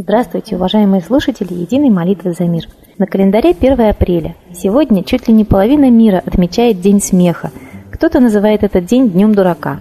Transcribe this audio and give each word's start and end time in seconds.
Здравствуйте, 0.00 0.54
уважаемые 0.54 1.02
слушатели 1.02 1.52
Единой 1.52 1.90
молитвы 1.90 2.32
за 2.32 2.44
мир. 2.44 2.68
На 2.98 3.06
календаре 3.06 3.50
1 3.50 3.80
апреля. 3.80 4.36
Сегодня 4.54 5.02
чуть 5.02 5.26
ли 5.26 5.34
не 5.34 5.44
половина 5.44 5.90
мира 5.90 6.22
отмечает 6.24 6.80
День 6.80 7.02
смеха. 7.02 7.50
Кто-то 7.90 8.20
называет 8.20 8.62
этот 8.62 8.84
день 8.84 9.10
Днем 9.10 9.34
дурака. 9.34 9.80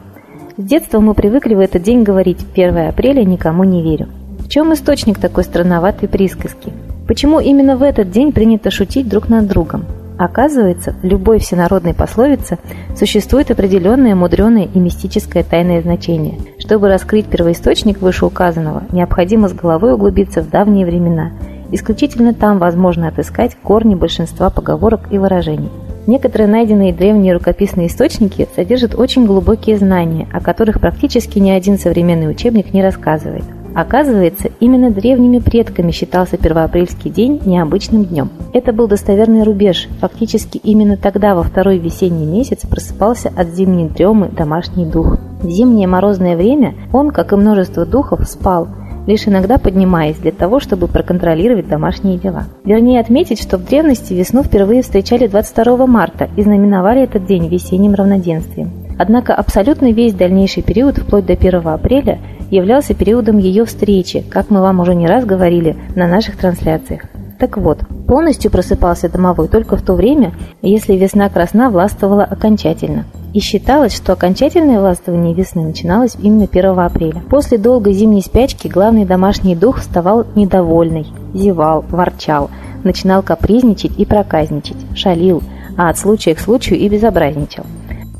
С 0.57 0.63
детства 0.63 1.01
мы 1.01 1.13
привыкли 1.13 1.53
в 1.53 1.59
этот 1.59 1.83
день 1.83 2.01
говорить 2.01 2.39
«1 2.55 2.89
апреля 2.89 3.23
никому 3.23 3.63
не 3.63 3.83
верю». 3.83 4.07
В 4.39 4.49
чем 4.49 4.73
источник 4.73 5.19
такой 5.19 5.43
странноватой 5.43 6.09
присказки? 6.09 6.73
Почему 7.07 7.39
именно 7.39 7.77
в 7.77 7.83
этот 7.83 8.09
день 8.09 8.31
принято 8.31 8.71
шутить 8.71 9.07
друг 9.07 9.29
над 9.29 9.45
другом? 9.45 9.85
Оказывается, 10.17 10.95
в 11.01 11.05
любой 11.05 11.39
всенародной 11.39 11.93
пословице 11.93 12.57
существует 12.95 13.51
определенное 13.51 14.15
мудреное 14.15 14.67
и 14.73 14.79
мистическое 14.79 15.43
тайное 15.43 15.81
значение. 15.81 16.39
Чтобы 16.57 16.87
раскрыть 16.89 17.27
первоисточник 17.27 18.01
вышеуказанного, 18.01 18.83
необходимо 18.91 19.47
с 19.47 19.53
головой 19.53 19.93
углубиться 19.93 20.41
в 20.41 20.49
давние 20.49 20.85
времена. 20.85 21.31
Исключительно 21.71 22.33
там 22.33 22.57
возможно 22.57 23.07
отыскать 23.07 23.55
корни 23.61 23.93
большинства 23.93 24.49
поговорок 24.49 25.01
и 25.11 25.17
выражений. 25.17 25.69
Некоторые 26.07 26.47
найденные 26.47 26.93
древние 26.93 27.33
рукописные 27.33 27.87
источники 27.87 28.47
содержат 28.55 28.95
очень 28.95 29.25
глубокие 29.25 29.77
знания, 29.77 30.27
о 30.31 30.39
которых 30.39 30.79
практически 30.79 31.37
ни 31.37 31.49
один 31.49 31.77
современный 31.77 32.31
учебник 32.31 32.73
не 32.73 32.81
рассказывает. 32.81 33.43
Оказывается, 33.77 34.49
именно 34.59 34.89
древними 34.89 35.37
предками 35.37 35.91
считался 35.91 36.35
первоапрельский 36.35 37.11
день 37.11 37.39
необычным 37.45 38.05
днем. 38.05 38.31
Это 38.51 38.73
был 38.73 38.87
достоверный 38.87 39.43
рубеж. 39.43 39.87
Фактически 40.01 40.57
именно 40.57 40.97
тогда, 40.97 41.35
во 41.35 41.43
второй 41.43 41.77
весенний 41.77 42.25
месяц, 42.25 42.65
просыпался 42.67 43.31
от 43.37 43.49
зимней 43.49 43.87
дремы 43.87 44.29
домашний 44.29 44.87
дух. 44.87 45.19
В 45.43 45.49
зимнее 45.51 45.87
морозное 45.87 46.35
время 46.35 46.73
он, 46.91 47.11
как 47.11 47.33
и 47.33 47.35
множество 47.35 47.85
духов, 47.85 48.27
спал, 48.27 48.67
лишь 49.05 49.27
иногда 49.27 49.59
поднимаясь 49.59 50.17
для 50.17 50.31
того, 50.31 50.59
чтобы 50.59 50.87
проконтролировать 50.87 51.67
домашние 51.67 52.17
дела. 52.17 52.45
Вернее 52.65 52.99
отметить, 52.99 53.39
что 53.39 53.59
в 53.59 53.65
древности 53.65 54.11
весну 54.11 54.41
впервые 54.41 54.81
встречали 54.81 55.27
22 55.27 55.85
марта 55.85 56.29
и 56.35 56.41
знаменовали 56.41 57.03
этот 57.03 57.27
день 57.27 57.47
весенним 57.47 57.93
равноденствием. 57.93 58.71
Однако 58.97 59.35
абсолютно 59.35 59.91
весь 59.91 60.15
дальнейший 60.15 60.63
период, 60.63 60.97
вплоть 60.97 61.27
до 61.27 61.33
1 61.33 61.67
апреля, 61.67 62.17
являлся 62.49 62.93
периодом 62.93 63.37
ее 63.37 63.65
встречи, 63.65 64.23
как 64.29 64.49
мы 64.49 64.61
вам 64.61 64.79
уже 64.79 64.95
не 64.95 65.07
раз 65.07 65.25
говорили 65.25 65.75
на 65.95 66.07
наших 66.07 66.37
трансляциях. 66.37 67.03
Так 67.39 67.57
вот, 67.57 67.79
полностью 68.07 68.49
просыпался 68.49 69.09
домовой 69.09 69.47
только 69.47 69.75
в 69.75 69.83
то 69.83 69.93
время, 69.93 70.33
если 70.63 70.95
весна 70.95 71.29
красна 71.29 71.69
властвовала 71.69 72.23
окончательно. 72.23 73.05
И 73.33 73.39
считалось, 73.39 73.93
что 73.93 74.13
окончательное 74.13 74.79
властвование 74.79 75.35
весны 75.35 75.63
начиналось 75.63 76.17
именно 76.19 76.47
1 76.51 76.79
апреля. 76.79 77.21
После 77.29 77.59
долгой 77.59 77.93
зимней 77.93 78.23
спячки 78.23 78.67
главный 78.67 79.05
домашний 79.05 79.55
дух 79.55 79.79
вставал 79.79 80.25
недовольный, 80.33 81.05
зевал, 81.35 81.85
ворчал, 81.89 82.49
начинал 82.83 83.21
капризничать 83.21 83.99
и 83.99 84.05
проказничать, 84.05 84.77
шалил, 84.95 85.43
а 85.77 85.89
от 85.89 85.99
случая 85.99 86.33
к 86.33 86.39
случаю 86.39 86.79
и 86.79 86.89
безобразничал. 86.89 87.65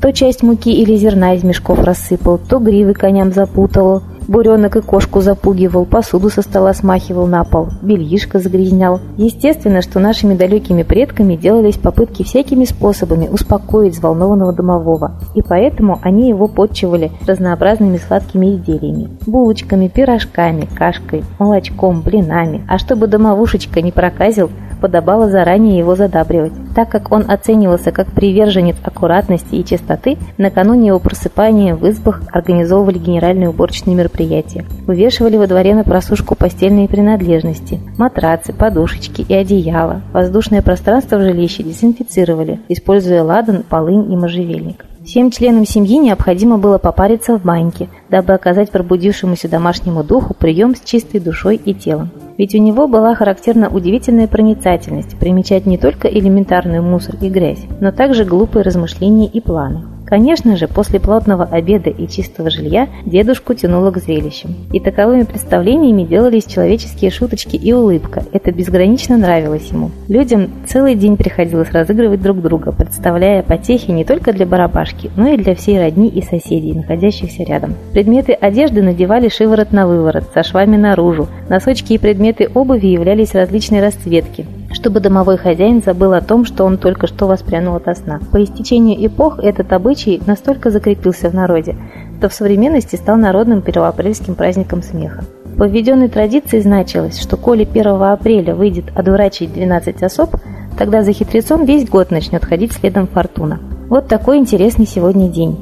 То 0.00 0.12
часть 0.12 0.44
муки 0.44 0.70
или 0.70 0.96
зерна 0.96 1.34
из 1.34 1.42
мешков 1.42 1.80
рассыпал, 1.80 2.38
то 2.38 2.60
гривы 2.60 2.94
коням 2.94 3.32
запутал, 3.32 4.02
Буренок 4.28 4.76
и 4.76 4.82
кошку 4.82 5.22
запугивал, 5.22 5.86
посуду 5.86 6.28
со 6.28 6.42
стола 6.42 6.74
смахивал 6.74 7.26
на 7.26 7.44
пол, 7.44 7.68
бельишко 7.80 8.38
загрязнял. 8.38 9.00
Естественно, 9.16 9.80
что 9.80 10.00
нашими 10.00 10.34
далекими 10.34 10.82
предками 10.82 11.34
делались 11.34 11.78
попытки 11.78 12.24
всякими 12.24 12.66
способами 12.66 13.26
успокоить 13.26 13.94
взволнованного 13.94 14.52
домового, 14.52 15.12
и 15.34 15.40
поэтому 15.40 15.98
они 16.02 16.28
его 16.28 16.46
подчивали 16.46 17.10
разнообразными 17.26 17.96
сладкими 17.96 18.54
изделиями– 18.56 19.08
булочками, 19.26 19.88
пирожками, 19.88 20.68
кашкой, 20.76 21.24
молочком, 21.38 22.02
блинами. 22.02 22.66
А 22.68 22.76
чтобы 22.76 23.06
домовушечка 23.06 23.80
не 23.80 23.92
проказил, 23.92 24.50
подобало 24.78 25.28
заранее 25.28 25.78
его 25.78 25.94
задабривать. 25.96 26.52
Так 26.74 26.88
как 26.88 27.12
он 27.12 27.30
оценивался 27.30 27.92
как 27.92 28.12
приверженец 28.12 28.76
аккуратности 28.82 29.56
и 29.56 29.64
чистоты, 29.64 30.16
накануне 30.36 30.88
его 30.88 30.98
просыпания 30.98 31.74
в 31.74 31.88
избах 31.88 32.22
организовывали 32.32 32.98
генеральные 32.98 33.50
уборочные 33.50 33.96
мероприятия. 33.96 34.64
Вывешивали 34.86 35.36
во 35.36 35.46
дворе 35.46 35.74
на 35.74 35.84
просушку 35.84 36.34
постельные 36.34 36.88
принадлежности, 36.88 37.80
матрацы, 37.98 38.52
подушечки 38.52 39.24
и 39.28 39.34
одеяла. 39.34 40.02
Воздушное 40.12 40.62
пространство 40.62 41.16
в 41.16 41.22
жилище 41.22 41.62
дезинфицировали, 41.62 42.60
используя 42.68 43.22
ладан, 43.22 43.64
полынь 43.68 44.12
и 44.12 44.16
можжевельник. 44.16 44.84
Всем 45.04 45.30
членам 45.30 45.64
семьи 45.64 45.96
необходимо 45.96 46.58
было 46.58 46.76
попариться 46.76 47.38
в 47.38 47.42
баньке, 47.42 47.88
дабы 48.10 48.34
оказать 48.34 48.70
пробудившемуся 48.70 49.48
домашнему 49.48 50.04
духу 50.04 50.34
прием 50.34 50.76
с 50.76 50.80
чистой 50.80 51.18
душой 51.18 51.56
и 51.56 51.72
телом. 51.72 52.10
Ведь 52.38 52.54
у 52.54 52.58
него 52.58 52.86
была 52.86 53.16
характерна 53.16 53.68
удивительная 53.68 54.28
проницательность 54.28 55.18
примечать 55.18 55.66
не 55.66 55.76
только 55.76 56.06
элементарную 56.06 56.84
мусор 56.84 57.16
и 57.20 57.28
грязь, 57.28 57.64
но 57.80 57.90
также 57.90 58.24
глупые 58.24 58.62
размышления 58.62 59.26
и 59.26 59.40
планы. 59.40 59.97
Конечно 60.08 60.56
же, 60.56 60.68
после 60.68 61.00
плотного 61.00 61.44
обеда 61.44 61.90
и 61.90 62.08
чистого 62.08 62.48
жилья 62.48 62.88
дедушку 63.04 63.52
тянуло 63.52 63.90
к 63.90 63.98
зрелищам. 63.98 64.54
И 64.72 64.80
таковыми 64.80 65.24
представлениями 65.24 66.04
делались 66.04 66.46
человеческие 66.46 67.10
шуточки 67.10 67.56
и 67.56 67.74
улыбка. 67.74 68.24
Это 68.32 68.50
безгранично 68.50 69.18
нравилось 69.18 69.68
ему. 69.70 69.90
Людям 70.08 70.48
целый 70.66 70.94
день 70.94 71.18
приходилось 71.18 71.72
разыгрывать 71.72 72.22
друг 72.22 72.40
друга, 72.40 72.72
представляя 72.72 73.42
потехи 73.42 73.90
не 73.90 74.06
только 74.06 74.32
для 74.32 74.46
барабашки, 74.46 75.10
но 75.14 75.28
и 75.28 75.36
для 75.36 75.54
всей 75.54 75.78
родни 75.78 76.08
и 76.08 76.22
соседей, 76.22 76.72
находящихся 76.72 77.42
рядом. 77.42 77.74
Предметы 77.92 78.32
одежды 78.32 78.80
надевали 78.80 79.28
шиворот 79.28 79.72
на 79.72 79.86
выворот, 79.86 80.24
со 80.32 80.42
швами 80.42 80.78
наружу. 80.78 81.28
Носочки 81.50 81.92
и 81.92 81.98
предметы 81.98 82.48
обуви 82.54 82.86
являлись 82.86 83.34
различной 83.34 83.82
расцветки 83.82 84.46
чтобы 84.72 85.00
домовой 85.00 85.38
хозяин 85.38 85.82
забыл 85.82 86.12
о 86.12 86.20
том, 86.20 86.44
что 86.44 86.64
он 86.64 86.78
только 86.78 87.06
что 87.06 87.26
воспрянул 87.26 87.76
ото 87.76 87.94
сна. 87.94 88.20
По 88.32 88.42
истечению 88.42 89.04
эпох 89.06 89.38
этот 89.38 89.72
обычай 89.72 90.20
настолько 90.26 90.70
закрепился 90.70 91.30
в 91.30 91.34
народе, 91.34 91.76
что 92.18 92.28
в 92.28 92.34
современности 92.34 92.96
стал 92.96 93.16
народным 93.16 93.62
первоапрельским 93.62 94.34
праздником 94.34 94.82
смеха. 94.82 95.24
По 95.56 95.64
введенной 95.64 96.08
традиции 96.08 96.60
значилось, 96.60 97.20
что 97.20 97.36
коли 97.36 97.64
1 97.64 97.86
апреля 98.02 98.54
выйдет 98.54 98.86
одурачить 98.94 99.52
12 99.52 100.02
особ, 100.02 100.36
тогда 100.76 101.02
за 101.02 101.12
хитрецом 101.12 101.64
весь 101.64 101.88
год 101.88 102.10
начнет 102.10 102.44
ходить 102.44 102.72
следом 102.72 103.06
фортуна. 103.06 103.58
Вот 103.88 104.06
такой 104.06 104.38
интересный 104.38 104.86
сегодня 104.86 105.28
день. 105.28 105.56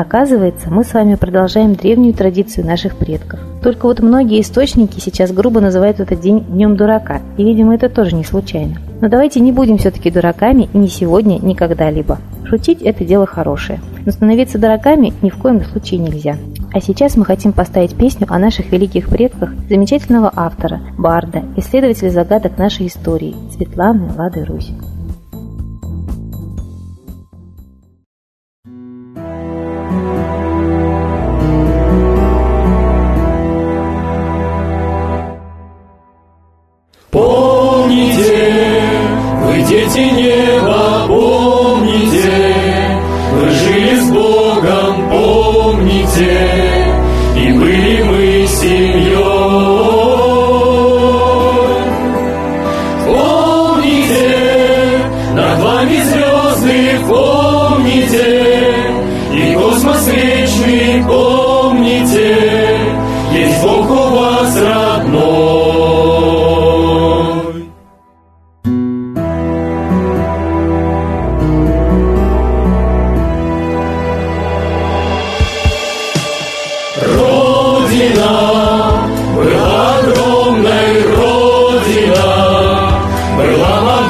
Оказывается, 0.00 0.70
мы 0.70 0.82
с 0.82 0.94
вами 0.94 1.14
продолжаем 1.16 1.74
древнюю 1.74 2.14
традицию 2.14 2.64
наших 2.64 2.96
предков. 2.96 3.38
Только 3.62 3.84
вот 3.84 4.00
многие 4.00 4.40
источники 4.40 4.98
сейчас 4.98 5.30
грубо 5.30 5.60
называют 5.60 6.00
этот 6.00 6.22
день 6.22 6.42
Днем 6.48 6.74
Дурака, 6.74 7.20
и, 7.36 7.44
видимо, 7.44 7.74
это 7.74 7.90
тоже 7.90 8.16
не 8.16 8.24
случайно. 8.24 8.76
Но 9.02 9.10
давайте 9.10 9.40
не 9.40 9.52
будем 9.52 9.76
все-таки 9.76 10.10
дураками 10.10 10.70
и 10.72 10.78
ни 10.78 10.86
сегодня, 10.86 11.38
ни 11.38 11.52
когда-либо. 11.52 12.16
Шутить– 12.46 12.80
это 12.82 13.04
дело 13.04 13.26
хорошее, 13.26 13.78
но 14.06 14.10
становиться 14.10 14.58
дураками 14.58 15.12
ни 15.20 15.28
в 15.28 15.36
коем 15.36 15.62
случае 15.66 16.00
нельзя. 16.00 16.36
А 16.72 16.80
сейчас 16.80 17.16
мы 17.16 17.26
хотим 17.26 17.52
поставить 17.52 17.94
песню 17.94 18.26
о 18.30 18.38
наших 18.38 18.72
великих 18.72 19.10
предках 19.10 19.50
замечательного 19.68 20.32
автора, 20.34 20.80
барда, 20.96 21.42
исследователя 21.58 22.08
загадок 22.08 22.56
нашей 22.56 22.86
истории 22.86 23.36
Светланы 23.54 24.14
Лады 24.16 24.46
Русь. 24.46 24.72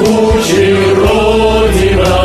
могучей 0.01 0.75
Родина, 0.95 2.17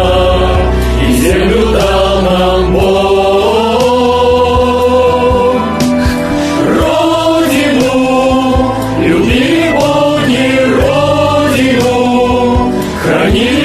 и 1.01 1.11
землю 1.17 1.65
дал 1.73 2.21
нам 2.21 2.73
Бог. 2.73 3.81
Родину 6.79 7.95
любили, 9.01 9.69
боги 9.73 10.47
Родину 11.51 11.93
хранили. 13.01 13.64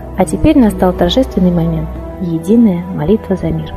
А 0.21 0.23
теперь 0.23 0.55
настал 0.55 0.93
торжественный 0.93 1.49
момент. 1.49 1.89
Единая 2.21 2.85
молитва 2.85 3.35
за 3.35 3.47
мир. 3.47 3.73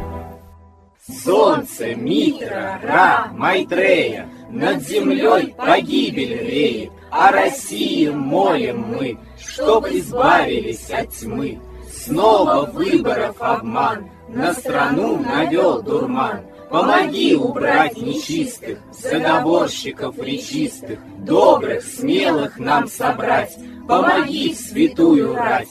Солнце, 1.24 1.94
Митра, 1.94 2.78
Ра, 2.82 3.28
Майтрея, 3.32 4.28
Над 4.50 4.86
землей 4.86 5.54
погибель 5.56 6.36
реет, 6.46 6.92
О 7.10 7.32
России 7.32 8.10
молим 8.10 8.84
мы, 8.88 9.16
Чтоб 9.38 9.86
избавились 9.86 10.90
от 10.90 11.08
тьмы. 11.12 11.60
Снова 11.90 12.66
выборов 12.66 13.36
обман, 13.40 14.10
На 14.28 14.52
страну 14.52 15.16
навел 15.16 15.80
дурман, 15.80 16.40
Помоги 16.68 17.34
убрать 17.36 17.96
нечистых, 17.96 18.80
заговорщиков 18.92 20.18
речистых, 20.18 20.98
Добрых, 21.20 21.82
смелых 21.82 22.58
нам 22.58 22.86
собрать, 22.86 23.56
Помоги 23.88 24.54
святую 24.54 25.34
рать, 25.34 25.70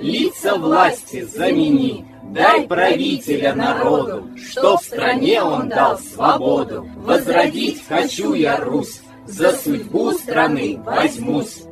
Лица 0.00 0.56
власти 0.56 1.22
замени, 1.22 2.04
Дай 2.32 2.64
правителя 2.64 3.54
народу, 3.54 4.22
что 4.36 4.76
в 4.76 4.82
стране 4.84 5.42
он 5.42 5.68
дал 5.68 5.98
свободу. 5.98 6.86
Возродить 6.98 7.82
хочу 7.88 8.34
я 8.34 8.56
Русь, 8.58 9.00
за 9.26 9.50
судьбу 9.50 10.12
страны 10.12 10.78
возьмусь. 10.84 11.64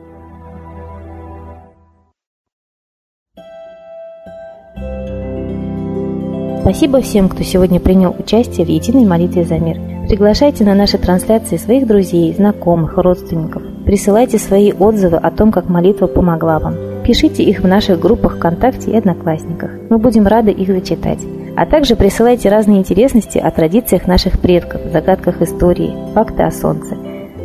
Спасибо 6.63 7.01
всем, 7.03 7.29
кто 7.29 7.45
сегодня 7.45 7.79
принял 7.79 8.15
участие 8.19 8.67
в 8.67 8.69
единой 8.69 9.07
молитве 9.07 9.45
за 9.45 9.59
мир. 9.59 9.77
Приглашайте 10.09 10.65
на 10.65 10.75
наши 10.75 10.99
трансляции 10.99 11.57
своих 11.57 11.87
друзей, 11.87 12.35
знакомых, 12.35 12.99
родственников. 12.99 13.63
Присылайте 13.87 14.39
свои 14.39 14.73
отзывы 14.73 15.19
о 15.19 15.31
том, 15.31 15.53
как 15.53 15.69
молитва 15.69 16.09
помогла 16.09 16.59
вам. 16.59 16.88
Пишите 17.09 17.43
их 17.43 17.61
в 17.61 17.67
наших 17.67 18.01
группах 18.01 18.37
ВКонтакте 18.37 18.91
и 18.91 18.95
Одноклассниках. 18.95 19.71
Мы 19.89 19.97
будем 19.97 20.27
рады 20.27 20.51
их 20.51 20.69
зачитать. 20.69 21.21
А 21.57 21.65
также 21.65 21.97
присылайте 21.97 22.51
разные 22.51 22.81
интересности 22.81 23.39
о 23.39 23.51
традициях 23.51 24.07
наших 24.07 24.39
предков, 24.39 24.83
загадках 24.93 25.41
истории, 25.41 25.95
факты 26.13 26.43
о 26.43 26.51
Солнце. 26.51 26.97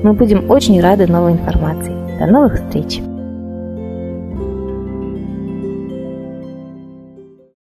Мы 0.03 0.11
будем 0.11 0.51
очень 0.51 0.81
рады 0.81 1.07
новой 1.07 1.31
информации. 1.31 1.95
До 2.19 2.25
новых 2.25 2.55
встреч! 2.55 3.12